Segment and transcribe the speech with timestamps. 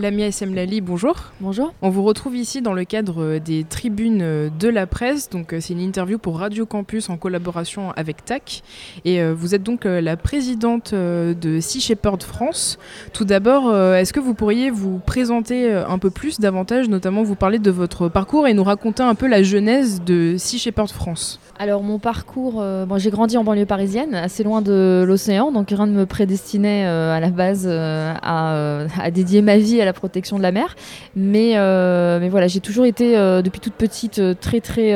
[0.00, 1.14] Lamia Semlali, bonjour.
[1.40, 1.74] Bonjour.
[1.82, 5.28] On vous retrouve ici dans le cadre euh, des tribunes euh, de la presse.
[5.28, 8.62] Donc, euh, c'est une interview pour Radio Campus en collaboration avec TAC.
[9.04, 12.78] Et vous êtes donc la présidente de Sea Shepherd France.
[13.12, 17.58] Tout d'abord, est-ce que vous pourriez vous présenter un peu plus, davantage, notamment vous parler
[17.58, 21.40] de votre parcours et nous raconter un peu la genèse de Sea Shepherd France?
[21.58, 25.86] Alors mon parcours, bon, j'ai grandi en banlieue parisienne, assez loin de l'océan, donc rien
[25.86, 30.42] ne me prédestinait à la base à, à, dédier ma vie à la protection de
[30.42, 30.76] la mer.
[31.16, 34.94] Mais, euh, mais voilà, j'ai toujours été euh, depuis toute petite euh, très très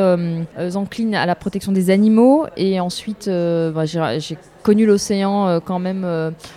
[0.77, 2.47] encline à la protection des animaux.
[2.57, 6.07] Et ensuite, bah, j'ai connu l'océan quand même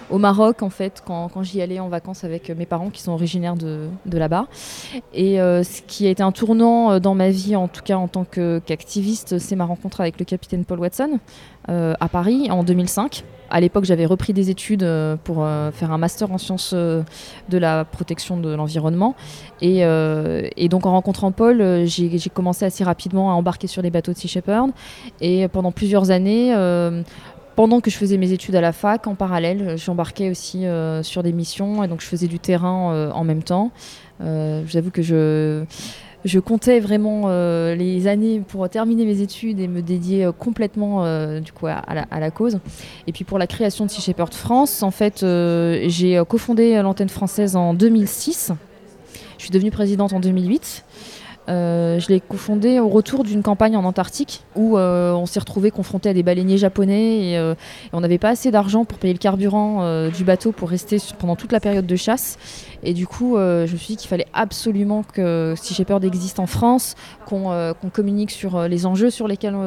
[0.09, 3.11] au Maroc en fait quand, quand j'y allais en vacances avec mes parents qui sont
[3.11, 4.47] originaires de, de là-bas
[5.13, 8.23] et ce qui a été un tournant dans ma vie en tout cas en tant
[8.23, 11.19] qu'activiste c'est ma rencontre avec le capitaine Paul Watson
[11.67, 15.97] à Paris en 2005 à l'époque, j'avais repris des études euh, pour euh, faire un
[15.97, 17.03] master en sciences euh,
[17.49, 19.15] de la protection de l'environnement.
[19.61, 19.79] Et,
[20.69, 24.27] donc, en rencontrant Paul, j'ai commencé assez rapidement à embarquer sur les bateaux de Sea
[24.27, 24.71] Shepherd.
[25.21, 26.53] Et pendant plusieurs années,
[27.55, 30.65] pendant que je faisais mes études à la fac, en parallèle, j'embarquais aussi
[31.01, 31.83] sur des missions.
[31.83, 33.71] Et donc, je faisais du terrain en même temps.
[34.19, 35.63] J'avoue que je
[36.27, 41.05] je comptais vraiment euh, les années pour terminer mes études et me dédier euh, complètement
[41.05, 41.83] euh, du coup, à,
[42.19, 42.59] la, cause.
[43.07, 47.55] Et puis pour la création de Sea Shepherd France, en fait, j'ai cofondé l'antenne française
[47.55, 48.51] en 2006.
[49.37, 50.83] Je suis devenue présidente en 2008.
[51.47, 56.13] je l'ai cofondé au retour d'une campagne en Antarctique où on s'est retrouvé confronté à
[56.13, 57.53] des baleiniers japonais et,
[57.93, 61.53] on n'avait pas assez d'argent pour payer le carburant du bateau pour rester pendant toute
[61.53, 62.37] la période de chasse.
[62.87, 66.39] Et du coup, euh, je me suis dit qu'il fallait absolument que Sea Shepherd existe
[66.39, 69.57] en France, qu'on euh, communique sur euh, les enjeux sur lesquels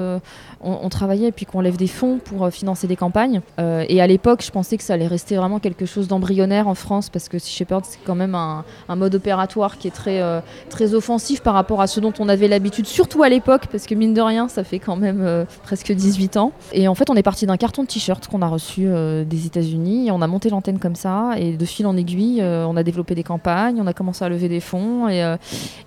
[0.63, 3.43] on, travaillait, et puis qu'on lève des fonds pour financer des campagnes.
[3.59, 7.11] et à l'époque, je pensais que ça allait rester vraiment quelque chose d'embryonnaire en France,
[7.11, 8.65] parce que Sea Shepherd, c'est quand même un,
[8.97, 10.23] mode opératoire qui est très,
[10.69, 13.95] très offensif par rapport à ce dont on avait l'habitude, surtout à l'époque, parce que
[13.95, 16.53] mine de rien, ça fait quand même presque 18 ans.
[16.73, 18.87] Et en fait, on est parti d'un carton de t-shirt qu'on a reçu
[19.27, 22.77] des États-Unis, et on a monté l'antenne comme ça, et de fil en aiguille, on
[22.77, 25.37] a développé des campagnes, on a commencé à lever des fonds et, euh,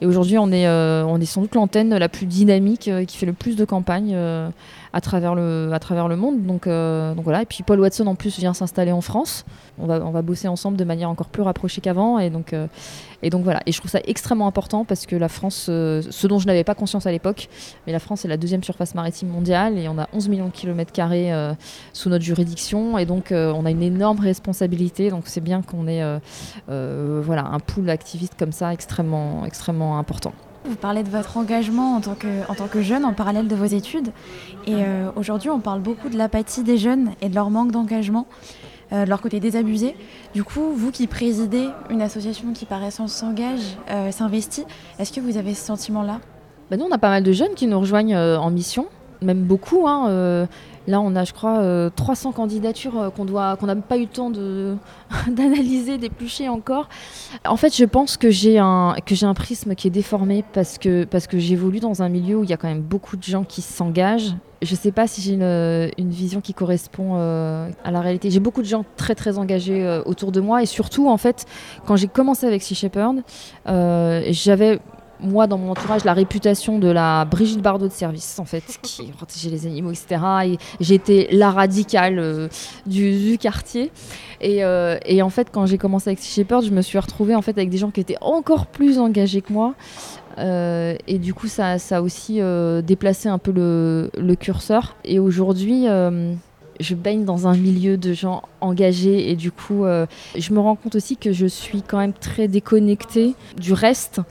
[0.04, 3.26] aujourd'hui on est, euh, on est sans doute l'antenne la plus dynamique euh, qui fait
[3.26, 4.18] le plus de campagnes
[4.94, 6.46] à travers le, monde.
[6.46, 7.42] Donc, donc voilà.
[7.42, 9.46] Et puis Paul Watson en plus vient s'installer en France.
[9.80, 12.20] On va, bosser ensemble de manière encore plus rapprochée qu'avant.
[12.20, 12.54] Et donc,
[13.24, 13.62] et donc voilà.
[13.66, 16.76] Et je trouve ça extrêmement important parce que la France, ce dont je n'avais pas
[16.76, 17.50] conscience à l'époque,
[17.88, 20.52] mais la France est la deuxième surface maritime mondiale et on a 11 millions de
[20.54, 21.32] kilomètres carrés
[21.92, 22.98] sous notre juridiction.
[22.98, 25.10] Et donc on a une énorme responsabilité.
[25.10, 26.04] Donc c'est bien qu'on ait
[26.68, 30.34] voilà, un pool d'activistes comme ça extrêmement, extrêmement important.
[30.66, 34.10] Vous parlez de votre engagement en tant que, jeune en parallèle de vos études.
[34.66, 38.28] Et euh, aujourd'hui, on parle beaucoup de l'apathie des jeunes et de leur manque d'engagement,
[38.94, 39.94] euh, de leur côté désabusé.
[40.34, 44.64] Du coup, vous qui présidez une association qui, par essence, s'engage, euh, s'investit,
[45.00, 46.22] est-ce que vous avez ce sentiment-là?
[46.72, 48.88] Bah Nous, on a pas mal de jeunes qui nous rejoignent en mission,
[49.22, 49.86] même beaucoup.
[49.86, 50.48] Hein,
[50.88, 54.02] Là, on a, je crois, 300 euh, candidatures euh, qu'on doit, qu'on n'a pas eu
[54.02, 54.30] le temps
[55.28, 56.90] d'analyser, d'éplucher encore.
[57.46, 61.28] En fait, je pense que j'ai un un prisme qui est déformé parce que parce
[61.28, 63.62] que j'évolue dans un milieu où il y a quand même beaucoup de gens qui
[63.62, 64.36] s'engagent.
[64.62, 68.32] Je ne sais pas si j'ai une, une, vision qui correspond euh, à la réalité.
[68.32, 71.46] J'ai beaucoup de gens très très engagés autour de moi et surtout en fait,
[71.86, 73.24] quand j'ai commencé avec Sea Shepherd,
[73.66, 74.80] j'avais
[75.24, 79.04] moi, dans mon entourage, la réputation de la Brigitte Bardot de service, en fait, qui
[79.18, 80.22] protégeait les animaux, etc.
[80.46, 82.48] Et j'étais la radicale euh,
[82.86, 83.92] du, quartier.
[84.44, 87.42] Euh, et, en fait, quand j'ai commencé avec Sea Shepherd, je me suis retrouvée en
[87.42, 89.74] fait, avec des gens qui étaient encore plus engagés que moi.
[90.40, 92.40] Euh, et du coup, ça, a aussi
[92.84, 94.96] déplacé un peu le curseur.
[95.06, 95.86] Et aujourd'hui,
[96.80, 99.86] je baigne dans un milieu de gens engagés et du coup,
[100.36, 104.22] je me rends compte aussi que je suis quand même très déconnectée du reste.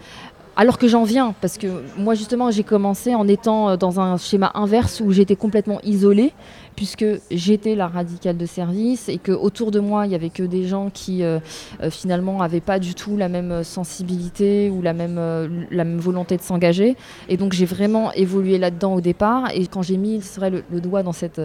[0.62, 1.66] Alors que j'en viens, parce que
[1.98, 6.32] moi justement j'ai commencé en étant euh, dans un schéma inverse où j'étais complètement isolée,
[6.76, 10.42] puisque j'étais la radicale de service et que autour de moi il y avait que
[10.42, 11.38] des gens qui euh,
[11.82, 16.36] euh, finalement n'avaient pas du tout la même sensibilité ou la même, la même volonté
[16.36, 16.96] de s'engager.
[17.28, 19.50] Et donc j'ai vraiment évolué là-dedans au départ.
[19.54, 21.40] Et quand j'ai mis le, doigt dans cet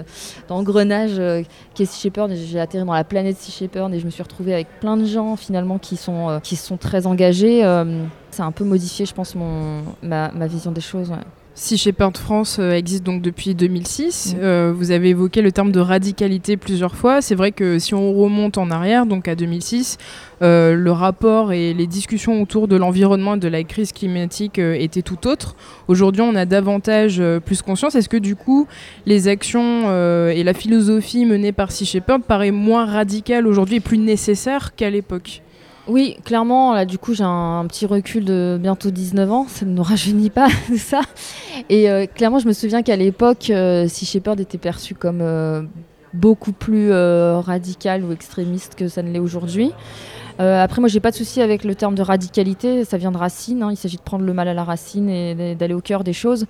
[0.50, 1.22] engrenage
[1.74, 4.24] qui est Sea Shepherd, j'ai atterri dans la planète Sea Shepherd et je me suis
[4.24, 7.64] retrouvée avec plein de gens finalement qui sont, qui sont très engagés
[8.38, 11.12] ça a un peu modifié, je pense, mon, ma, vision des choses.
[11.60, 14.36] Sea Shepherd France euh, existe donc depuis 2006.
[14.36, 14.40] Mm.
[14.44, 17.20] Euh, vous avez évoqué le terme de radicalité plusieurs fois.
[17.24, 19.98] C'est vrai que si on remonte en arrière, donc à 2006,
[20.44, 25.02] euh, le rapport et les discussions autour de l'environnement et de la crise climatique étaient
[25.02, 25.56] tout autres.
[25.88, 27.96] Aujourd'hui, on a davantage plus conscience.
[27.96, 28.68] Est-ce que du coup,
[29.08, 29.92] les actions
[30.30, 34.92] et la philosophie menée par Sea Shepherd paraît moins radicale aujourd'hui et plus nécessaire qu'à
[34.92, 35.42] l'époque?
[35.88, 39.72] Oui, clairement, là, du coup, j'ai un, petit recul de bientôt 19 ans, ça ne
[39.72, 41.02] nous rajeunit pas, ça.
[41.70, 45.62] Et euh, clairement, je me souviens qu'à l'époque, euh, Sea Shepherd était perçu comme euh,
[46.14, 49.72] beaucoup plus radical ou extrémiste que ça ne l'est aujourd'hui.
[50.40, 53.64] Après, moi, j'ai pas de souci avec le terme de radicalité, ça vient de racine,
[53.64, 53.72] hein.
[53.72, 56.46] il s'agit de prendre le mal à la racine et d'aller au cœur des choses.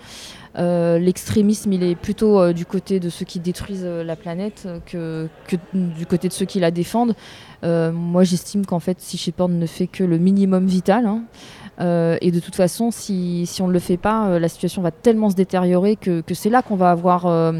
[0.55, 5.29] L'extrémisme, il est plutôt du côté de ceux qui détruisent la planète que,
[5.73, 7.15] du côté de ceux qui la défendent.
[7.63, 11.23] Euh, moi, j'estime qu'en fait, si Shepard ne fait que le minimum vital, hein,
[11.79, 14.91] euh, et de toute façon, si, on ne le fait pas, euh, la situation va
[14.91, 17.53] tellement se détériorer que, c'est là qu'on va avoir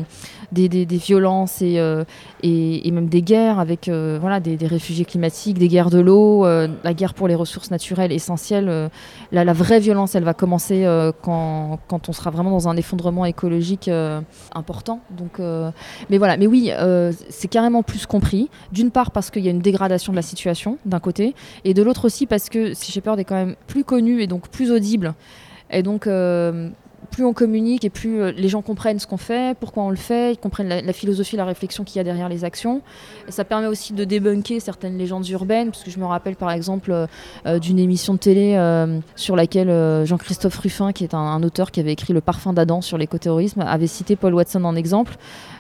[0.51, 1.79] des, des, violences et,
[2.91, 7.27] même des guerres avec voilà, des, réfugiés climatiques, des guerres de l'eau, la guerre pour
[7.27, 8.89] les ressources naturelles essentielles.
[9.31, 10.85] La, vraie violence, elle va commencer
[11.21, 13.89] quand, quand, on sera vraiment dans un effondrement écologique
[14.53, 15.01] important.
[15.11, 15.39] Donc,
[16.09, 16.71] mais voilà, mais oui,
[17.29, 18.49] c'est carrément plus compris.
[18.71, 21.33] D'une part parce qu'il y a une dégradation de la situation, d'un côté,
[21.65, 24.27] et de l'autre aussi parce que si j'ai peur est quand même plus connu et
[24.27, 25.13] donc plus audible.
[25.69, 26.69] Et donc, euh,
[27.11, 29.95] plus on communique et plus euh, les gens comprennent ce qu'on fait, pourquoi on le
[29.95, 32.81] fait, ils comprennent la, philosophie, la réflexion qu'il y a derrière les actions.
[33.27, 36.51] Et ça permet aussi de débunker certaines légendes urbaines, parce que je me rappelle par
[36.51, 36.91] exemple
[37.45, 38.57] euh, d'une émission de télé
[39.15, 42.97] sur laquelle Jean-Christophe Ruffin, qui est un, auteur qui avait écrit Le parfum d'Adam sur
[42.97, 45.15] l'écoterrorisme, avait cité Paul Watson en exemple.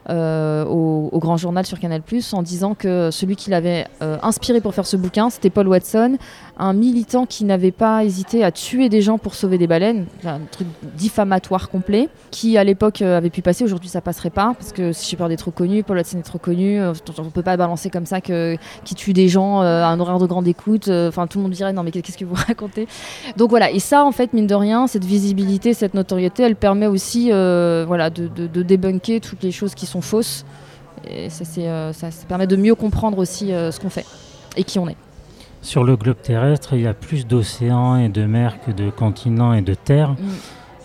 [0.09, 2.01] Euh, au, Grand Journal sur Canal
[2.31, 6.17] en disant que celui qui l'avait inspiré pour faire ce bouquin, c'était Paul Watson,
[6.57, 10.39] un militant qui n'avait pas hésité à tuer des gens pour sauver des baleines, un
[10.51, 14.71] truc diffamatoire complet, qui à l'époque euh, avait pu passer, aujourd'hui ça passerait pas, parce
[14.71, 17.57] que si j'ai peur d'être trop connu, Paul Watson est trop connu, on peut pas
[17.57, 21.27] balancer comme ça que qui tue des gens à un horaire de grande écoute, enfin
[21.27, 22.87] tout le monde dirait non mais qu'est-ce que vous racontez?
[23.37, 26.87] Donc voilà, et ça en fait mine de rien, cette visibilité, cette notoriété, elle permet
[26.87, 30.45] aussi voilà, de, débunker toutes les choses qui sont fausses.
[31.09, 34.05] Et ça, euh, ça, permet de mieux comprendre aussi euh, ce qu'on fait
[34.55, 34.97] et qui on est.
[35.61, 39.53] Sur le globe terrestre, il y a plus d'océans et de mers que de continents
[39.53, 40.11] et de terres.
[40.11, 40.15] Mm.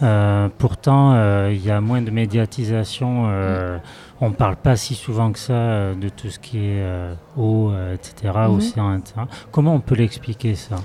[0.02, 1.14] Euh, pourtant,
[1.48, 3.26] il y a moins de médiatisation.
[3.26, 3.80] Mm.
[4.20, 6.84] On ne parle pas si souvent que ça de tout ce qui est
[7.36, 8.56] eau, etc., mm-hmm.
[8.56, 9.14] océan, etc.
[9.50, 10.76] Comment on peut l'expliquer ça?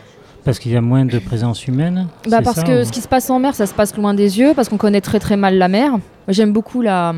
[0.44, 3.30] Parce qu'il y a moins de présence humaine bah Parce que ce qui se passe
[3.30, 5.68] en mer, ça se passe loin des yeux, parce qu'on connaît très très mal la
[5.68, 5.94] mer.
[6.28, 7.16] J'aime beaucoup la,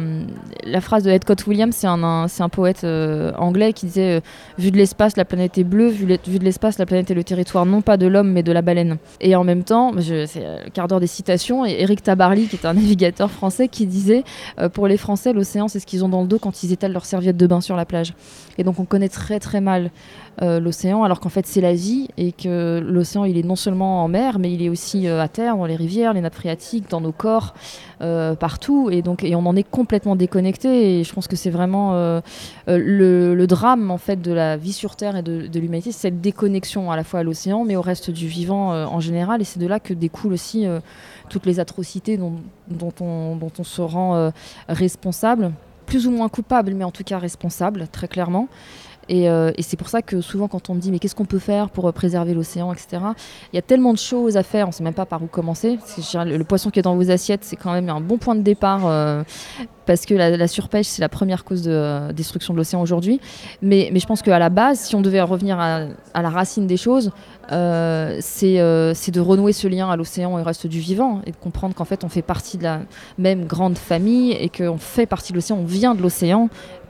[0.64, 4.22] la phrase de Edcott Williams, c'est un, poète euh, anglais qui disait euh,
[4.60, 7.66] Vu de l'espace, la planète est bleue, vu, de l'espace, la planète est le territoire
[7.66, 8.98] non pas de l'homme mais de la baleine.
[9.20, 12.74] Et en même temps, c'est le quart d'heure des citations, Eric Tabarly, qui est un
[12.76, 14.24] navigateur français, qui disait
[14.60, 16.94] euh, Pour les Français, l'océan, c'est ce qu'ils ont dans le dos quand ils étalent
[16.94, 18.14] leur serviette de bain sur la plage.
[18.60, 19.90] Et donc on connaît très très mal
[20.42, 24.08] l'océan, alors qu'en fait c'est la vie, et que l'océan, il est non seulement en
[24.08, 27.12] mer, mais il est aussi à terre, dans les rivières, les nappes phréatiques, dans nos
[27.12, 27.54] corps,
[28.40, 28.90] partout.
[28.92, 32.22] Et donc on en est complètement déconnecté et je pense que c'est vraiment euh,
[32.68, 36.92] euh, le, drame en fait de la vie sur Terre et de, l'humanité, cette déconnexion
[36.92, 39.60] à la fois à l'océan mais au reste du vivant euh, en général et c'est
[39.60, 40.66] de là que découlent aussi
[41.30, 42.34] toutes les atrocités dont,
[43.00, 44.32] on, dont on, se rend
[44.68, 45.52] responsable
[45.86, 48.48] plus ou moins coupable, mais en tout cas responsable, très clairement.
[49.10, 51.40] Euh, et, c'est pour ça que souvent, quand on me dit mais qu'est-ce qu'on peut
[51.40, 53.02] faire pour euh, préserver l'océan, etc.,
[53.52, 55.28] il y a tellement de choses à faire, on ne sait même pas par où
[55.28, 55.80] commencer.
[56.14, 58.86] Le poisson qui est dans vos assiettes, c'est quand même un bon point de départ.
[58.86, 59.24] Euh,
[59.86, 63.20] parce que la, surpêche, c'est la première cause de destruction de l'océan aujourd'hui.
[63.64, 66.78] Mais, mais, je pense qu'à la base, si on devait revenir à, la racine des
[66.78, 67.10] choses,
[67.50, 71.74] c'est de renouer ce lien à l'océan et au reste du vivant, et de comprendre
[71.74, 72.82] qu'en fait, on fait partie de la
[73.18, 76.50] même grande famille, et qu'on fait partie de l'océan, on vient de l'océan,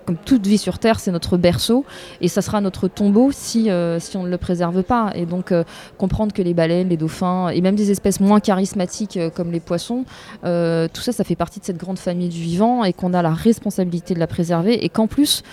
[0.10, 1.86] comme toute vie sur Terre, c'est notre berceau
[2.20, 5.12] et ça sera notre tombeau si, euh, si on ne le préserve pas.
[5.14, 5.64] Et donc euh,
[6.00, 9.60] comprendre que les baleines, les dauphins et même des espèces moins charismatiques euh, comme les
[9.60, 10.06] poissons,
[10.42, 13.30] tout ça, ça fait partie de cette grande famille du vivant et qu'on a la
[13.30, 15.44] responsabilité de la préserver et qu'en plus,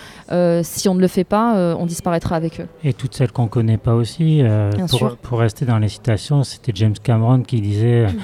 [0.63, 2.67] si on ne le fait pas, on disparaîtra avec eux.
[2.83, 4.41] Et toutes celles qu'on ne connaît pas aussi,
[4.89, 8.07] pour, pour, rester dans les citations, c'était James Cameron qui disait...
[8.07, 8.17] Mm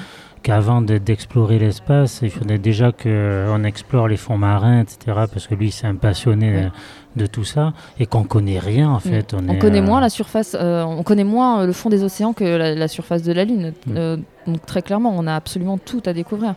[0.44, 4.98] qu'avant d'explorer l'espace, il faudrait déjà qu'on explore les fonds marins, etc.
[5.32, 6.70] Parce que lui, c'est un passionné
[7.16, 9.00] de, tout ça et qu'on connaît rien en mm.
[9.00, 9.34] fait.
[9.34, 12.34] On, connaît moins euh, la surface, euh, on connaît moins euh, le fond des océans
[12.34, 13.72] que la, surface de la Lune.
[13.86, 14.16] Mm.
[14.46, 16.54] donc très clairement, on a absolument tout à découvrir.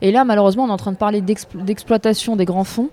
[0.00, 2.90] Et là, malheureusement, on est en train de parler d'exploitation des grands fonds.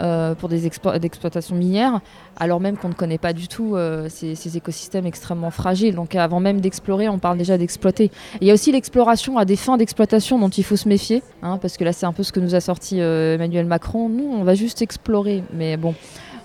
[0.00, 2.00] Euh, pour des exploitations minières,
[2.36, 5.94] alors même qu'on ne connaît pas du tout euh, ces, écosystèmes extrêmement fragiles.
[5.94, 8.10] Donc avant même d'explorer, on parle déjà d'exploiter.
[8.40, 11.58] Il y a aussi l'exploration à des fins d'exploitation dont il faut se méfier, hein,
[11.62, 14.08] parce que là c'est un peu ce que nous a sorti euh, Emmanuel Macron.
[14.08, 15.94] Nous, on va juste explorer, mais bon,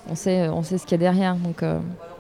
[0.10, 1.36] on sait, on sait ce qu'il y a derrière.
[1.36, 1.64] Donc,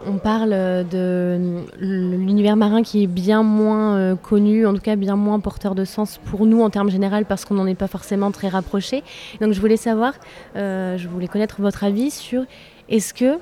[0.08, 5.42] On parle de l'univers marin qui est bien moins connu, en tout cas bien moins
[5.42, 8.48] porteur de sens pour nous en termes généraux parce qu'on n'en est pas forcément très
[8.48, 9.04] rapproché.
[9.42, 10.14] Donc je voulais savoir,
[10.56, 12.44] je voulais connaître votre avis sur
[12.88, 13.40] est-ce que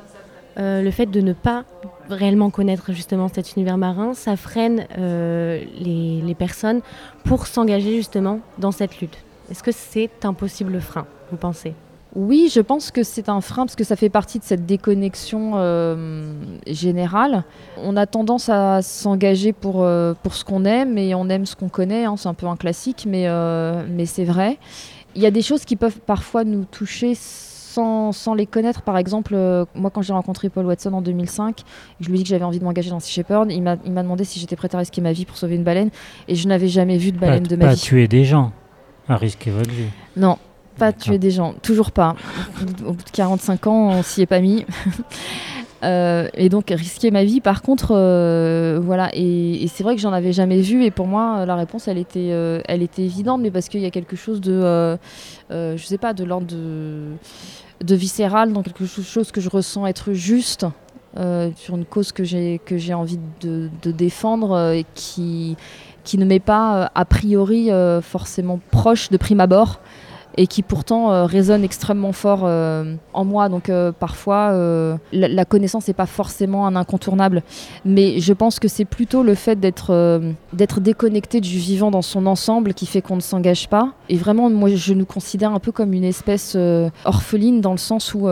[0.57, 1.63] le fait de ne pas
[2.09, 6.81] réellement connaître justement cet univers marin, ça freine les personnes
[7.23, 9.17] pour s'engager justement dans cette lutte
[9.51, 11.75] Est-ce que c'est un possible frein, vous pensez?
[12.15, 15.51] Oui, je pense que c'est un frein parce que ça fait partie de cette déconnexion
[15.55, 16.33] euh,
[16.65, 17.43] générale.
[17.77, 21.55] On a tendance à s'engager pour, euh, pour ce qu'on aime et on aime ce
[21.55, 22.05] qu'on connaît.
[22.05, 24.57] Hein, c'est un peu un classique, mais, euh, mais c'est vrai.
[25.15, 28.83] Il y a des choses qui peuvent parfois nous toucher sans, sans les connaître.
[28.83, 29.35] Par exemple,
[29.75, 31.61] moi, quand j'ai rencontré Paul Watson en 2005,
[31.99, 33.51] je lui ai dit que j'avais envie de m'engager dans Sea Shepherd.
[33.51, 35.89] Il m'a demandé si j'étais prête à risquer ma vie pour sauver une baleine
[36.27, 37.71] et je n'avais jamais vu de baleine de ma vie.
[37.71, 38.53] Pas tuer des gens
[39.09, 39.89] à risquer votre vie.
[40.15, 40.37] Non,
[40.77, 42.15] pas tuer des gens, toujours pas.
[42.85, 44.65] Au bout de 45 ans, on s'y est pas mis.
[45.83, 50.11] Euh, et donc risquer ma vie par contre euh, voilà et, c'est vrai que j'en
[50.11, 53.51] avais jamais vu et pour moi la réponse elle était euh, elle était évidente mais
[53.51, 54.97] parce qu'il y a quelque chose de
[55.51, 57.11] je sais pas de l'ordre de,
[57.83, 60.65] de viscéral dans quelque chose que je ressens être juste
[61.15, 65.57] sur une cause que j'ai que j'ai envie de, de défendre et qui
[66.03, 67.69] qui ne m'est pas a priori
[68.01, 69.79] forcément proche de prime abord
[70.37, 73.49] et qui pourtant euh, résonne extrêmement fort euh, en moi.
[73.49, 74.53] Donc euh, parfois,
[75.11, 77.41] la, connaissance n'est pas forcément un incontournable,
[77.83, 80.21] mais je pense que c'est plutôt le fait d'être
[80.53, 83.93] d'être déconnecté du vivant dans son ensemble qui fait qu'on ne s'engage pas.
[84.09, 86.55] Et vraiment, moi, je nous considère un peu comme une espèce
[87.05, 88.27] orpheline dans le sens où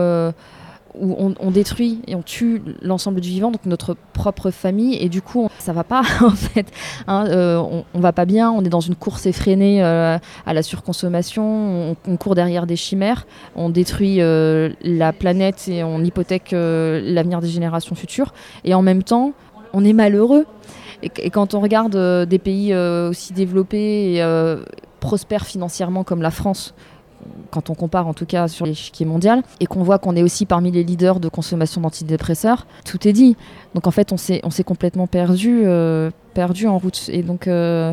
[1.00, 5.22] où on, détruit et on tue l'ensemble du vivant, donc notre propre famille, et du
[5.22, 6.66] coup, ça va pas en fait.
[7.06, 10.62] Hein, euh, on, va pas bien, on est dans une course effrénée euh, à la
[10.62, 17.40] surconsommation, on, court derrière des chimères, on détruit euh, la planète et on hypothèque l'avenir
[17.40, 18.32] des générations futures,
[18.64, 19.32] et en même temps,
[19.72, 20.46] on est malheureux.
[21.02, 24.56] Et quand on regarde des pays aussi développés et
[25.00, 26.74] prospères financièrement comme la France,
[27.50, 30.46] quand on compare en tout cas sur l'échiquier mondial, et qu'on voit qu'on est aussi
[30.46, 33.36] parmi les leaders de consommation d'antidépresseurs, tout est dit.
[33.74, 37.08] Donc en fait, on s'est, complètement perdu, euh, perdu en route.
[37.12, 37.92] Et donc euh,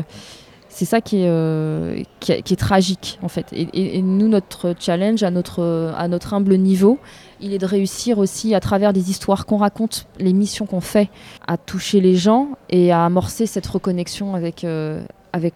[0.74, 3.46] c'est ça qui est, euh, qui, est, tragique en fait.
[3.52, 5.94] Et, nous, notre challenge à notre,
[6.32, 6.98] humble niveau,
[7.40, 11.10] il est de réussir aussi à travers des histoires qu'on raconte, les missions qu'on fait,
[11.46, 14.66] à toucher les gens et à amorcer cette reconnexion avec,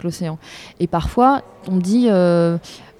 [0.05, 0.39] l'océan.
[0.79, 2.09] Et parfois, on dit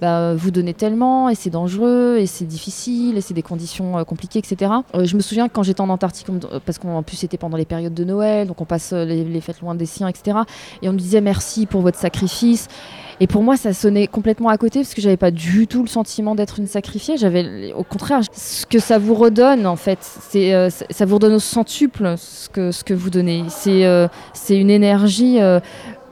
[0.01, 4.05] bah, vous donnez tellement et c'est dangereux et c'est difficile et c'est des conditions euh,
[4.05, 4.71] compliquées, etc.
[4.95, 6.29] Euh, je me souviens quand j'étais en Antarctique,
[6.65, 9.61] parce qu'en plus c'était pendant les périodes de Noël, donc on passe euh, les, fêtes
[9.61, 10.39] loin des siens, etc.
[10.83, 12.69] Et on me disait merci pour votre sacrifice.
[13.21, 15.89] Et pour moi, ça sonnait complètement à côté parce que j'avais pas du tout le
[15.89, 17.17] sentiment d'être une sacrifiée.
[17.17, 21.41] J'avais, au contraire, ce que ça vous redonne en fait, c'est ça vous redonne au
[21.41, 23.43] centuple ce que ce que vous donnez.
[23.49, 25.41] C'est c'est une énergie.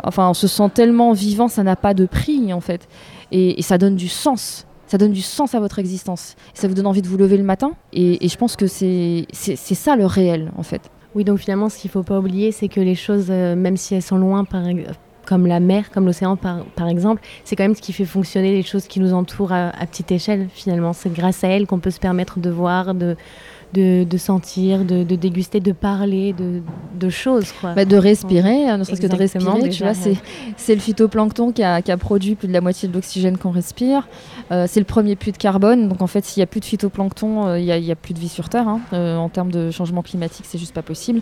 [0.02, 2.88] enfin, on se sent tellement vivant, ça n'a pas de prix en fait
[3.32, 4.66] et, ça donne du sens.
[4.86, 6.36] Ça donne du sens à votre existence.
[6.54, 7.72] Ça vous donne envie de vous lever le matin.
[7.92, 10.82] Et, je pense que c'est ça le réel, en fait.
[11.14, 13.78] Oui, donc finalement, ce qu'il ne faut pas oublier, c'est que les choses, euh, même
[13.78, 14.44] si elles sont loin,
[15.24, 18.52] comme la mer, comme l'océan par, par, exemple, c'est quand même ce qui fait fonctionner
[18.52, 20.92] les choses qui nous entourent à, à petite échelle, finalement.
[20.92, 23.16] C'est grâce à elles qu'on peut se permettre de voir, de,
[23.72, 27.52] de, sentir, de, déguster, de parler de, choses.
[27.60, 27.74] Quoi.
[27.74, 29.68] Bah, de respirer, hein, ne serait-ce que de respirer.
[29.68, 32.94] tu vois, c'est, le phytoplancton qui a, qui a, produit plus de la moitié de
[32.94, 34.08] l'oxygène qu'on respire.
[34.50, 35.88] Euh, c'est le premier puits de carbone.
[35.88, 38.14] Donc en fait, s'il n'y a plus de phytoplancton, euh, il n'y a, a, plus
[38.14, 38.68] de vie sur Terre.
[38.68, 38.80] Hein.
[38.92, 41.20] Euh, en termes de changement climatique, c'est juste pas possible.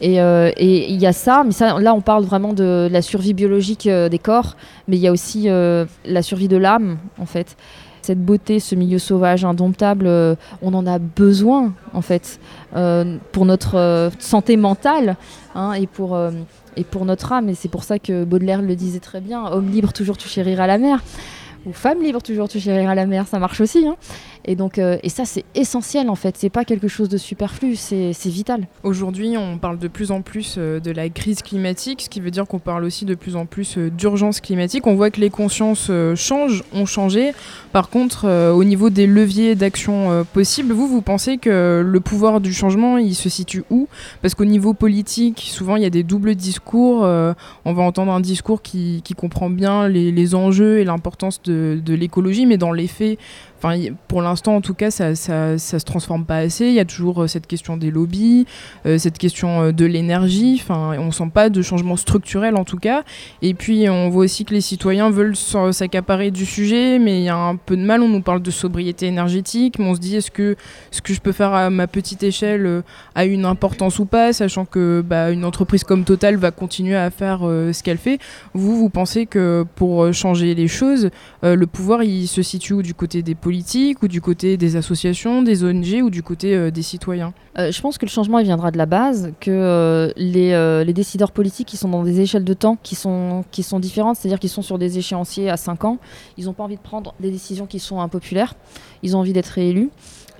[0.00, 3.88] Et il y a ça, mais ça, là, on parle vraiment de la survie biologique
[3.88, 7.56] des corps, mais il y a aussi la survie de l'âme, en fait
[8.08, 12.40] cette beauté, ce milieu sauvage indomptable, euh, on en a besoin en fait
[12.74, 15.16] euh, pour notre euh, santé mentale
[15.54, 16.18] hein, et pour
[16.76, 17.50] et pour notre âme.
[17.50, 20.66] Et c'est pour ça que Baudelaire le disait très bien homme libre, toujours tu chériras
[20.66, 21.02] la mer
[21.66, 23.86] ou femme libre, toujours tu chériras la mer, ça marche aussi.
[23.86, 23.96] Hein.
[24.44, 26.36] Et donc, euh, et ça, c'est essentiel en fait.
[26.38, 28.66] C'est pas quelque chose de superflu, c'est vital.
[28.82, 32.30] Aujourd'hui, on parle de plus en plus euh, de la crise climatique, ce qui veut
[32.30, 34.86] dire qu'on parle aussi de plus en plus euh, d'urgence climatique.
[34.86, 37.32] On voit que les consciences changent, ont changé.
[37.72, 42.52] Par contre, au niveau des leviers d'action possibles, vous, vous pensez que le pouvoir du
[42.52, 43.88] changement, il se situe où?
[44.22, 47.02] Parce qu'au niveau politique, souvent, il y a des doubles discours.
[47.02, 52.46] on va entendre un discours qui, comprend bien les, enjeux et l'importance de, de l'écologie,
[52.46, 53.18] mais dans les faits,
[53.60, 56.66] Enfin, pour l'instant, en tout cas, ça, ça, ça, se transforme pas assez.
[56.66, 58.46] Il y a toujours euh, cette question des lobbies,
[58.86, 60.60] euh, cette question euh, de l'énergie.
[60.62, 63.02] Enfin, on sent pas de changement structurel en tout cas.
[63.42, 67.28] Et puis, on voit aussi que les citoyens veulent s'accaparer du sujet, mais il y
[67.28, 68.00] a un peu de mal.
[68.02, 70.54] On nous parle de sobriété énergétique, mais on se dit est-ce que
[70.92, 72.84] ce que je peux faire à ma petite échelle
[73.16, 77.10] a une importance ou pas, sachant que bah, une entreprise comme Total va continuer à
[77.10, 78.20] faire ce qu'elle fait.
[78.54, 81.10] Vous, vous pensez que pour changer les choses,
[81.42, 83.47] le pouvoir il se situe du côté des politiques
[84.02, 87.32] ou du côté des associations, des ONG ou du côté des citoyens?
[87.56, 91.76] Je pense que le changement viendra de la base, que les, les, décideurs politiques qui
[91.76, 94.78] sont dans des échelles de temps qui sont, qui sont différentes, c'est-à-dire qu'ils sont sur
[94.78, 95.98] des échéanciers à 5 ans,
[96.36, 98.54] ils n'ont pas envie de prendre des décisions qui sont impopulaires,
[99.02, 99.90] ils ont envie d'être réélus.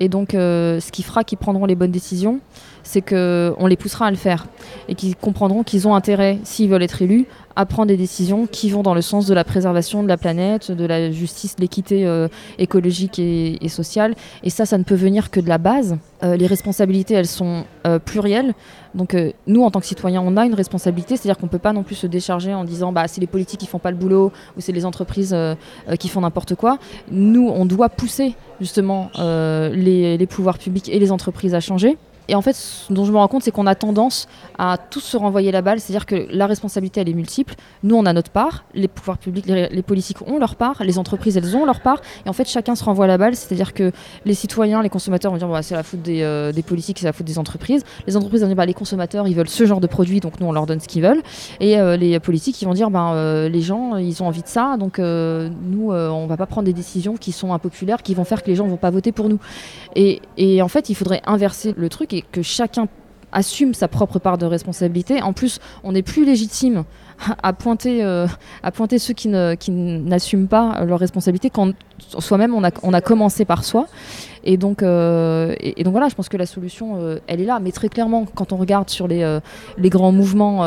[0.01, 2.41] Et donc, ce qui fera qu'ils prendront les bonnes décisions,
[2.89, 4.47] c'est qu'on les poussera à le faire
[4.89, 8.71] et qu'ils comprendront qu'ils ont intérêt, s'ils veulent être élus, à prendre des décisions qui
[8.71, 12.07] vont dans le sens de la préservation de la planète, de la justice, de l'équité
[12.07, 14.15] euh, écologique et, sociale.
[14.43, 15.99] Et ça, ça ne peut venir que de la base.
[16.23, 18.55] Euh, les responsabilités, elles sont euh, plurielles.
[18.95, 19.15] Donc
[19.47, 21.83] nous, en tant que citoyens, on a une responsabilité, c'est-à-dire qu'on ne peut pas non
[21.83, 24.63] plus se décharger en disant bah, c'est les politiques qui font pas le boulot ou
[24.63, 25.37] c'est les entreprises
[26.01, 26.79] qui font n'importe quoi.
[27.11, 31.99] Nous, on doit pousser justement les pouvoirs publics et les entreprises à changer.
[32.29, 35.01] Et en fait, ce dont je me rends compte, c'est qu'on a tendance à tous
[35.01, 37.55] se renvoyer la balle, c'est-à-dire que la responsabilité, elle est multiple.
[37.83, 41.39] Nous, on a notre part, les pouvoirs publics, les, politiques ont leur part, les entreprises,
[41.39, 42.03] elles ont leur part.
[42.27, 43.93] Et en fait, chacun se renvoie la balle, c'est-à-dire que
[44.27, 47.15] les citoyens, les consommateurs vont dire bah, c'est la faute des, euh, politiques, c'est la
[47.15, 47.83] faute des entreprises.
[48.07, 50.47] Les entreprises vont dire bah, les consommateurs, ils veulent ce genre de produit, donc nous,
[50.47, 51.23] on leur donne ce qu'ils veulent.
[51.61, 54.49] Et euh, les politiques, ils vont dire bah, euh, les gens, ils ont envie de
[54.49, 58.43] ça, donc nous, on va pas prendre des décisions qui sont impopulaires, qui vont faire
[58.43, 59.39] que les gens vont pas voter pour nous.
[59.97, 60.21] Et
[60.61, 62.89] en fait, il faudrait inverser le truc que chacun
[63.33, 65.23] assume sa propre part de responsabilité.
[65.23, 66.85] En plus, on n'est plus légitime
[67.43, 68.27] à pointer, euh,
[68.63, 73.87] à pointer ceux qui, n'assument pas leur responsabilité quand soi-même on a, commencé par soi.
[74.45, 77.59] Et donc, euh, et, donc voilà, je pense que la solution, euh, elle est là.
[77.61, 79.39] Mais très clairement, quand on regarde sur les,
[79.77, 80.61] les grands mouvements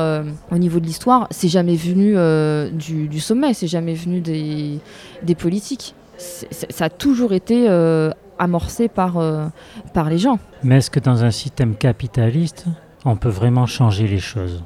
[0.52, 2.16] au niveau de l'histoire, c'est jamais venu
[2.74, 4.80] du, sommet, c'est jamais venu des,
[5.24, 5.96] des politiques.
[6.18, 7.68] ça a toujours été
[8.42, 9.46] amorcé par, euh,
[9.94, 10.40] par les gens.
[10.64, 12.66] Mais est-ce que dans un système capitaliste,
[13.06, 14.64] on peut vraiment changer les choses?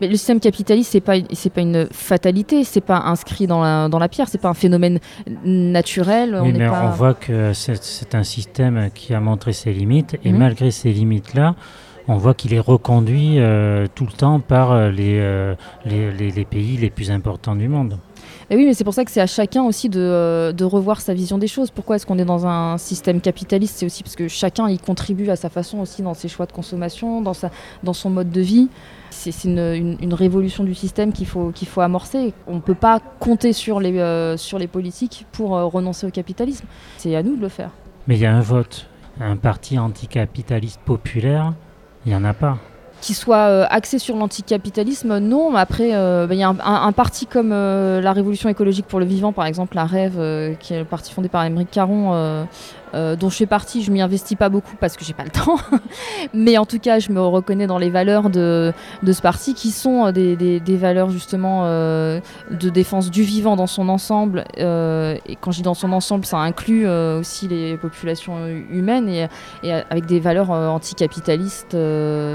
[0.00, 3.90] Mais le système capitaliste, c'est pas c'est pas une fatalité, c'est pas inscrit dans la,
[3.90, 4.98] dans la pierre, c'est pas un phénomène
[5.44, 6.34] naturel.
[6.34, 10.38] on mais on voit que c'est un système qui a montré ses limites, et mhm.
[10.38, 11.54] malgré ces limites-là,
[12.08, 16.78] on voit qu'il est reconduit euh, tout le temps par euh, les, les, les, pays
[16.78, 17.98] les plus importants du monde
[18.56, 21.38] oui, mais c'est pour ça que c'est à chacun aussi de, de, revoir sa vision
[21.38, 21.70] des choses.
[21.70, 23.76] Pourquoi est-ce qu'on est dans un système capitaliste?
[23.78, 26.52] C'est aussi parce que chacun y contribue à sa façon aussi dans ses choix de
[26.52, 27.50] consommation, dans, sa,
[27.84, 28.68] dans son mode de vie.
[29.10, 32.34] C'est une, une, révolution du système qu'il faut, qu'il faut amorcer.
[32.48, 36.10] On ne peut pas compter sur les, euh, sur les politiques pour euh, renoncer au
[36.10, 36.66] capitalisme.
[36.96, 37.70] C'est à nous de le faire.
[38.08, 38.88] Mais il y a un vote.
[39.20, 41.52] Un parti anticapitaliste populaire,
[42.04, 42.58] il n'y en a pas
[43.00, 45.54] qui soit euh, axé sur l'anticapitalisme, non.
[45.54, 49.06] Après, euh, bah, il y a un, parti comme euh, la Révolution écologique pour le
[49.06, 50.18] vivant, par exemple, la Rêve,
[50.58, 52.46] qui est le parti fondé par Émeric Caron,
[52.94, 55.30] euh, dont je fais partie, je m'y investis pas beaucoup parce que j'ai pas le
[55.30, 55.56] temps.
[56.34, 58.72] Mais en tout cas, je me reconnais dans les valeurs de,
[59.02, 63.66] de ce parti qui sont euh, des, valeurs justement euh, de défense du vivant dans
[63.66, 64.44] son ensemble.
[64.56, 69.26] et quand je dis dans son ensemble, ça inclut aussi les populations humaines et,
[69.62, 71.76] et avec des valeurs anticapitalistes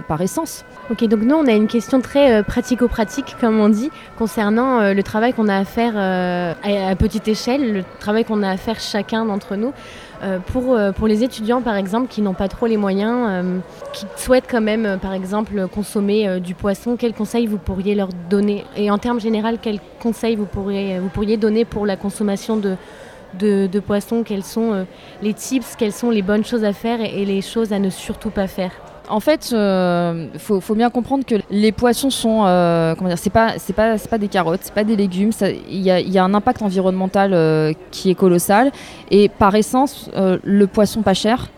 [0.07, 0.65] par essence.
[0.91, 5.33] Ok, donc nous, on a une question très pratico-pratique, comme on dit, concernant le travail
[5.33, 9.55] qu'on a à faire à petite échelle, le travail qu'on a à faire chacun d'entre
[9.55, 9.73] nous.
[10.23, 13.59] Euh, pour, euh, pour les étudiants, par exemple, qui n'ont pas trop les moyens, euh,
[13.93, 18.65] qui souhaitent quand même, par exemple, consommer du poisson, quels conseils vous pourriez leur donner?
[18.75, 22.75] Et en termes généraux, quels conseils vous pourriez, vous pourriez donner pour la consommation de,
[23.39, 24.23] de, de poissons?
[24.23, 24.85] Quels sont
[25.21, 25.75] les tips?
[25.75, 28.71] Quelles sont les bonnes choses à faire et les choses à ne surtout pas faire?
[29.09, 33.53] En fait, euh, faut, bien comprendre que les poissons sont, euh, comment dire, c'est pas,
[34.09, 35.31] pas, des carottes, c'est pas des légumes.
[35.69, 38.71] Il y, a, un impact environnemental euh, qui est colossal.
[39.11, 41.49] Et par essence, le poisson pas cher,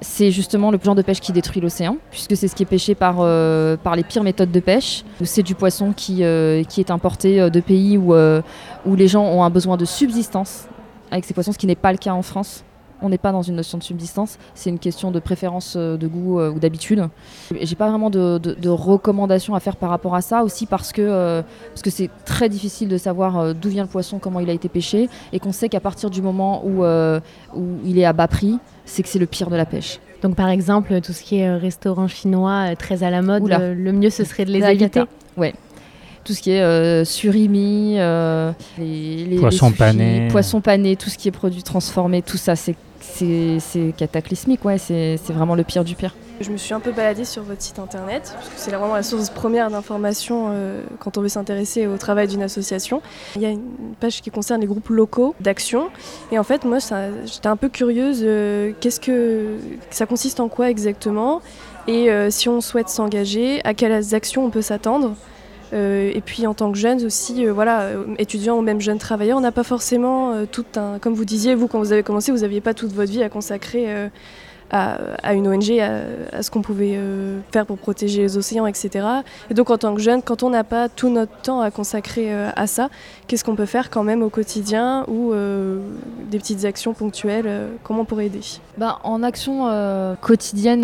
[0.00, 2.94] c'est justement le genre de pêche qui détruit l'océan, puisque c'est ce qui est pêché
[2.94, 5.04] par, les pires méthodes de pêche.
[5.22, 6.22] C'est du poisson qui,
[6.68, 10.66] qui est importé de pays où, où les gens ont un besoin de subsistance
[11.10, 12.64] avec ces poissons, ce qui n'est pas le cas en France
[13.04, 16.06] on n'est pas dans une notion de subsistance, c'est une question de préférence euh, de
[16.06, 17.06] goût euh, ou d'habitude.
[17.60, 21.42] J'ai pas vraiment de, recommandations à faire par rapport à ça, aussi parce que euh,
[21.68, 24.68] parce que c'est très difficile de savoir d'où vient le poisson, comment il a été
[24.68, 28.58] pêché, et qu'on sait qu'à partir du moment où, où il est à bas prix,
[28.86, 30.00] c'est que c'est le pire de la pêche.
[30.22, 34.10] Donc par exemple, tout ce qui est restaurant chinois très à la mode, le, mieux
[34.10, 35.02] ce serait de les éviter.
[35.36, 35.52] Ouais,
[36.24, 37.96] tout ce qui est surimi,
[38.78, 42.76] les, poissons panés, poissons panés, tout ce qui est produit transformé, tout ça, c'est
[43.12, 46.14] c'est cataclysmique, ouais, c'est vraiment le pire du pire.
[46.40, 49.04] Je me suis un peu baladée sur votre site internet, parce que c'est vraiment la
[49.04, 53.02] source première d'information euh, quand on veut s'intéresser au travail d'une association.
[53.36, 55.90] Il y a une page qui concerne les groupes locaux d'action,
[56.32, 56.78] et en fait, moi,
[57.24, 59.58] j'étais un peu curieuse, euh, qu'est-ce que
[59.90, 61.40] ça consiste en quoi exactement,
[61.86, 65.14] et euh, si on souhaite s'engager, à quelles actions on peut s'attendre?
[65.74, 69.52] Et puis en tant que jeunes aussi, voilà, étudiants ou même jeunes travailleurs, on n'a
[69.52, 72.74] pas forcément tout un, comme vous disiez, vous quand vous avez commencé, vous n'aviez pas
[72.74, 73.86] toute votre vie à consacrer
[74.74, 79.06] à, une ONG, à, ce qu'on pouvait euh, faire pour protéger les océans, etc.
[79.50, 82.32] Et donc en tant que jeune, quand on n'a pas tout notre temps à consacrer
[82.32, 82.88] euh, à ça,
[83.28, 85.78] qu'est-ce qu'on peut faire quand même au quotidien ou euh,
[86.28, 88.40] des petites actions ponctuelles, comment on pourrait aider?
[88.76, 89.68] Bah, En action
[90.20, 90.82] quotidienne,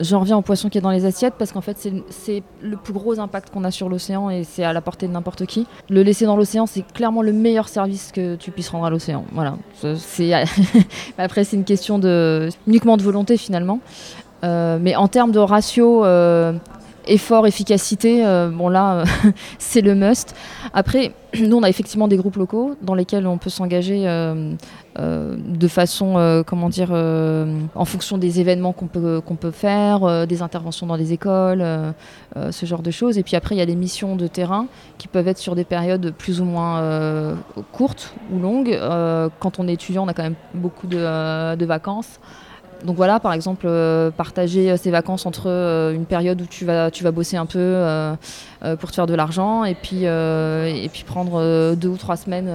[0.00, 2.92] j'en reviens au poisson qui est dans les assiettes parce qu'en fait c'est le plus
[2.92, 5.66] gros impact qu'on a sur l'océan et c'est à la portée de n'importe qui.
[5.88, 9.24] Le laisser dans l'océan, c'est clairement le meilleur service que tu puisses rendre à l'océan.
[9.32, 9.56] Voilà.
[11.18, 12.00] Après c'est une question
[12.66, 13.80] uniquement de volonté finalement.
[14.44, 16.52] Euh, mais en termes de ratio euh,
[17.06, 19.04] effort, efficacité, euh, bon là,
[19.58, 20.34] c'est le must.
[20.72, 24.04] Après, nous, on a effectivement des groupes locaux dans lesquels on peut s'engager
[24.98, 30.86] de façon, comment dire, en fonction des événements qu'on peut, qu'on peut faire, des interventions
[30.86, 31.64] dans les écoles,
[32.36, 33.16] ce genre de choses.
[33.16, 34.66] Et puis après, il y a des missions de terrain
[34.98, 37.34] qui peuvent être sur des périodes plus ou moins
[37.72, 38.78] courtes ou longues.
[39.38, 42.18] quand on est étudiant, on a quand même beaucoup de, de vacances.
[42.84, 46.64] Donc voilà, par exemple, euh, partager euh, ses vacances entre euh, une période où tu
[46.64, 47.76] vas, tu vas bosser un peu
[48.80, 50.04] pour te faire de l'argent et puis
[51.06, 52.50] prendre deux ou trois semaines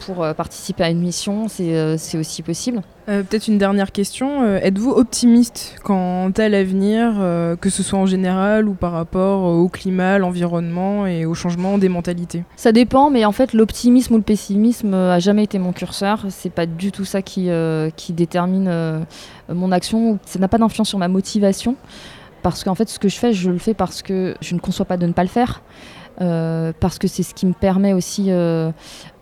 [0.00, 2.82] pour participer à une mission, c'est aussi possible.
[3.06, 4.44] Peut-être une dernière question.
[4.56, 7.14] Êtes-vous optimiste quant à l'avenir,
[7.60, 11.88] que ce soit en général ou par rapport au climat, l'environnement et au changement des
[11.88, 12.44] mentalités?
[12.56, 16.26] Ça dépend, mais en fait, l'optimisme ou le pessimisme a jamais été mon curseur.
[16.28, 17.48] C'est pas du tout ça qui,
[17.96, 19.04] qui détermine
[19.48, 21.76] mon action, ça n'a pas d'influence sur ma motivation.
[22.42, 24.86] Parce qu'en fait, ce que je fais, je le fais parce que je ne conçois
[24.86, 25.60] pas de ne pas le faire.
[26.20, 28.70] Euh, parce que c'est ce qui me permet aussi euh,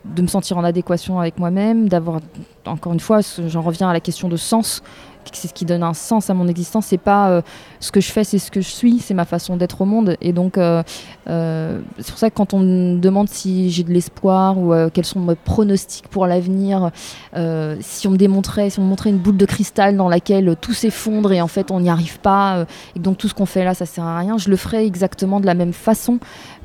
[0.05, 2.21] de me sentir en adéquation avec moi-même, d'avoir,
[2.67, 4.83] encore une fois, j'en reviens à la question de sens
[5.35, 6.87] c'est ce qui donne un sens à mon existence.
[6.87, 7.43] C'est pas euh,
[7.81, 10.17] ce que je fais, c'est ce que je suis, c'est ma façon d'être au monde.
[10.23, 14.73] Et donc, c'est pour ça que quand on me demande si j'ai de l'espoir ou
[14.95, 16.93] quels sont mes pronostics pour l'avenir,
[17.35, 20.73] si on me démontrait, si on me montrait une boule de cristal dans laquelle tout
[20.73, 22.65] s'effondre et en fait on n'y arrive pas,
[22.97, 25.41] et donc tout ce qu'on fait là, ça sert à rien, je le ferais exactement
[25.41, 26.21] de la même façon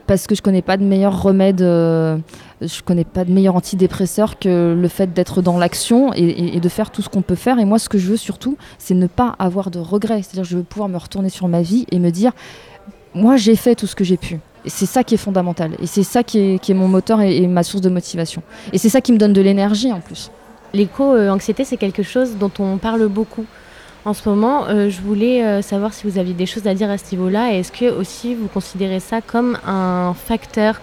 [0.08, 2.18] parce que je connais pas de meilleur remède, euh,
[2.62, 6.92] je connais pas de meilleur antidépresseur que le fait d'être dans l'action et, de faire
[6.92, 7.60] tout ce qu'on peut faire.
[7.60, 10.22] Et moi, ce que je veux surtout, c'est ne pas avoir de regrets.
[10.22, 12.32] C'est-à-dire, je veux pouvoir me retourner sur ma vie et me dire,
[13.14, 14.40] moi, j'ai fait tout ce que j'ai pu.
[14.66, 15.72] Et c'est ça qui est fondamental.
[15.82, 18.44] Et c'est ça qui est, mon moteur et, ma source de motivation.
[18.72, 20.32] Et c'est ça qui me donne de l'énergie en plus.
[20.74, 23.46] L'éco-anxiété, c'est quelque chose dont on parle beaucoup
[24.06, 24.68] en ce moment.
[24.68, 27.54] Euh, je voulais euh, savoir si vous aviez des choses à dire à ce niveau-là.
[27.54, 30.82] Et est-ce que aussi vous considérez ça comme un facteur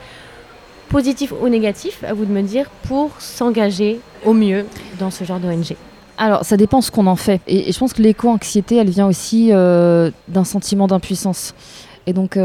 [0.88, 4.66] positif ou négatif, à vous de me dire, pour s'engager au mieux
[4.98, 5.76] dans ce genre d'ONG
[6.22, 7.40] alors, ça dépend ce qu'on en fait.
[7.46, 11.54] Et, je pense que l'éco-anxiété, elle vient aussi euh, d'un sentiment d'impuissance.
[12.10, 12.36] Et donc,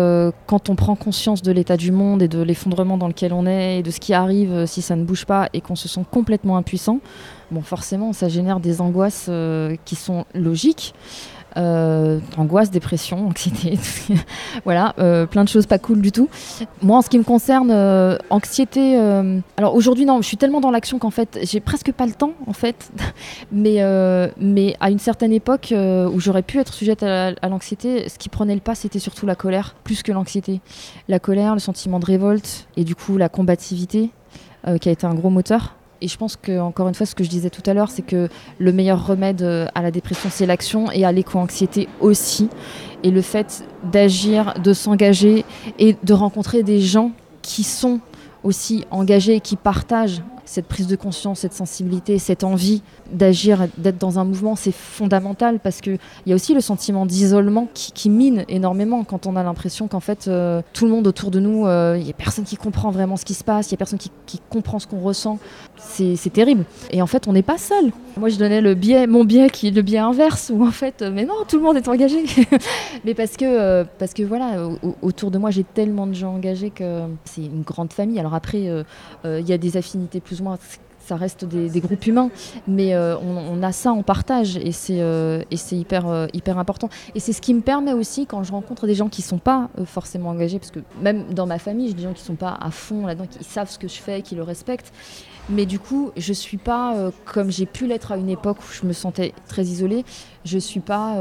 [0.46, 3.80] quand on prend conscience de l'état du monde et de l'effondrement dans lequel on est
[3.80, 6.56] et de ce qui arrive si ça ne bouge pas et qu'on se sent complètement
[6.56, 7.00] impuissant,
[7.50, 10.94] bon, forcément, ça génère des angoisses euh, qui sont logiques.
[11.58, 13.80] Euh, angoisse, dépression, anxiété,
[14.66, 16.30] voilà, euh, plein de choses pas cool du tout.
[16.82, 17.72] Moi, en ce qui me concerne,
[18.30, 18.98] anxiété.
[19.58, 22.34] alors aujourd'hui, non, je suis tellement dans l'action qu'en fait, j'ai presque pas le temps,
[22.48, 22.92] en fait.
[23.52, 23.80] mais,
[24.38, 28.56] mais à une certaine époque où j'aurais pu être sujette à l'anxiété, ce qui prenait
[28.56, 30.62] le pas, c'était surtout la colère, plus que l'anxiété.
[31.08, 34.10] La colère, le sentiment de révolte et du coup la combativité,
[34.82, 35.76] qui a été un gros moteur.
[36.02, 38.02] Et je pense que, encore une fois, ce que je disais tout à l'heure, c'est
[38.02, 38.30] que
[38.60, 42.50] le meilleur remède euh, à la dépression, c'est l'action et à l'éco-anxiété aussi.
[43.04, 45.46] Et le fait d'agir, de s'engager
[45.80, 48.00] et de rencontrer des gens qui sont
[48.44, 52.82] aussi engagés et qui partagent cette prise de conscience, cette sensibilité, cette envie
[53.12, 57.68] d'agir, d'être dans un mouvement, c'est fondamental parce qu'il y a aussi le sentiment d'isolement
[57.74, 61.40] qui, mine énormément quand on a l'impression qu'en fait euh, tout le monde autour de
[61.40, 63.78] nous, il euh, n'y a personne qui comprend vraiment ce qui se passe, il n'y
[63.78, 64.12] a personne qui,
[64.50, 65.40] comprend ce qu'on ressent.
[65.78, 66.66] C'est terrible.
[66.92, 67.92] Et en fait, on n'est pas seul.
[68.18, 71.02] Moi, je donnais le biais, mon biais qui est le biais inverse où en fait,
[71.02, 72.24] euh, mais non, tout le monde est engagé.
[73.06, 74.70] mais parce que, parce que voilà,
[75.02, 78.20] autour de moi, j'ai tellement de gens engagés que c'est une grande famille.
[78.20, 78.70] Alors après,
[79.24, 80.35] il y a des affinités plus
[81.06, 82.30] ça reste des, groupes humains,
[82.68, 86.90] mais euh, on, a ça en partage et c'est euh, hyper, euh, hyper important.
[87.14, 89.38] Et c'est ce qui me permet aussi, quand je rencontre des gens qui ne sont
[89.38, 92.36] pas forcément engagés, parce que même dans ma famille, j'ai des gens qui ne sont
[92.36, 94.92] pas à fond là-dedans, qui savent ce que je fais, qui le respectent,
[95.48, 96.96] mais du coup, je ne suis pas,
[97.26, 100.04] comme j'ai pu l'être à une époque où je me sentais très isolée,
[100.44, 101.18] je ne suis pas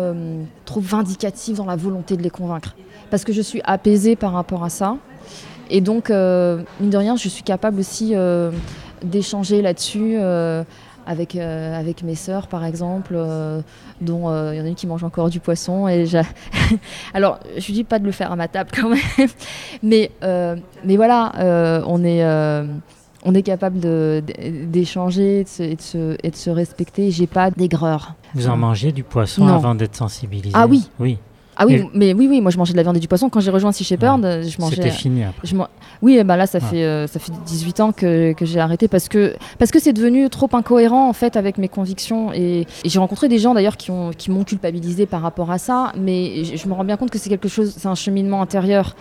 [0.64, 2.74] trop vindicative dans la volonté de les convaincre,
[3.10, 4.96] parce que je suis apaisée par rapport à ça.
[5.68, 8.14] Et donc, mine de rien, je suis capable aussi
[9.02, 10.62] d'échanger là-dessus euh,
[11.06, 13.18] avec, avec mes sœurs par exemple,
[14.00, 15.86] dont il y en a une qui mange encore du poisson.
[15.88, 16.06] Et
[17.14, 19.28] Alors, je lui dis pas de le faire à ma table quand même,
[19.82, 22.22] mais, mais voilà, on est
[23.24, 27.10] on est capable d'échanger et, de se, et de se respecter.
[27.10, 28.14] J'ai pas d'aigreur.
[28.34, 30.88] Vous en mangez du poisson avant d'être sensibilisé Ah oui.
[30.98, 31.18] Oui.
[31.56, 33.28] Ah oui, mais oui, oui, moi je mangeais de la viande et du poisson.
[33.28, 34.76] Quand j'ai rejoint Sea Shepherd, je mangeais.
[34.76, 35.46] C'était fini après.
[35.46, 35.54] Je
[36.02, 39.08] oui, bah là ça, fait, euh, ça fait 18 ans que, que j'ai arrêté parce
[39.08, 42.32] que parce que c'est devenu trop incohérent en fait avec mes convictions.
[42.32, 46.44] Et, j'ai rencontré des gens d'ailleurs qui m'ont qui culpabilisé par rapport à ça, mais
[46.44, 48.96] je, me rends bien compte que c'est quelque chose, c'est un cheminement intérieur.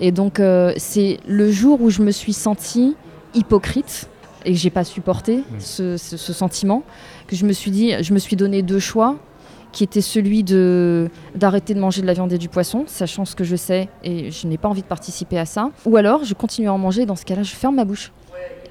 [0.00, 2.96] Et donc euh, c'est le jour où je me suis sentie
[3.34, 4.08] hypocrite
[4.44, 6.82] et que j'ai pas supporté ce, sentiment,
[7.26, 9.16] que je me suis dit, je me suis donné deux choix
[9.78, 13.36] qui étaient celui de d'arrêter de manger de la viande et du poisson, sachant ce
[13.36, 16.34] que je sais et je n'ai pas envie de participer à ça, ou alors je
[16.34, 17.06] continue à en manger.
[17.06, 18.10] Dans ce cas-là, je ferme ma bouche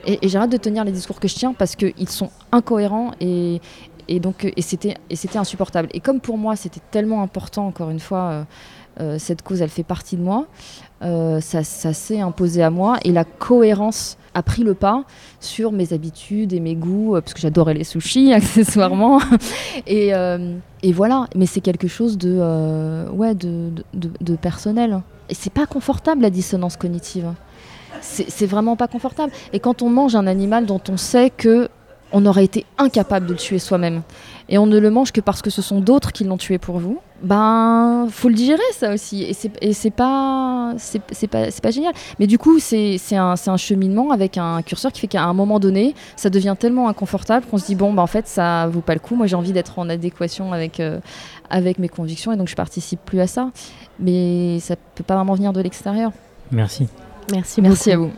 [0.05, 3.61] et, j'arrête de tenir les discours que je tiens parce qu'ils sont incohérents et,
[4.09, 5.87] et donc et c'était et insupportable.
[5.93, 8.23] Et comme pour moi, c'était tellement important, encore une fois.
[8.31, 8.43] Euh,
[9.17, 10.47] cette cause, elle fait partie de moi.
[11.03, 15.03] Euh, ça, s'est imposé à moi et la cohérence a pris le pas
[15.39, 19.19] sur mes habitudes et mes goûts, euh, parce que j'adorais les sushis accessoirement.
[19.85, 20.11] et,
[20.93, 25.01] voilà, mais c'est quelque chose de, ouais, de, personnel.
[25.29, 27.31] Et c'est pas confortable la dissonance cognitive.
[28.01, 29.31] C'est vraiment pas confortable.
[29.53, 31.69] Et quand on mange un animal dont on sait que
[32.11, 34.01] on aurait été incapable de le tuer soi-même,
[34.49, 36.79] et on ne le mange que parce que ce sont d'autres qui l'ont tué pour
[36.79, 39.23] vous, ben faut le digérer ça aussi.
[39.23, 41.93] Et c'est et c'est pas c'est pas c'est pas génial.
[42.19, 45.59] Mais du coup c'est un, un cheminement avec un curseur qui fait qu'à un moment
[45.59, 48.93] donné ça devient tellement inconfortable qu'on se dit bon ben en fait ça vaut pas
[48.93, 49.15] le coup.
[49.15, 50.99] Moi j'ai envie d'être en adéquation avec euh,
[51.49, 53.51] avec mes convictions et donc je participe plus à ça.
[53.99, 56.11] Mais ça peut pas vraiment venir de l'extérieur.
[56.51, 56.87] Merci.
[57.31, 58.11] Merci merci à vous